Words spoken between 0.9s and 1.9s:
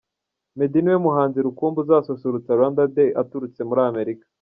we muhanzi rukumbi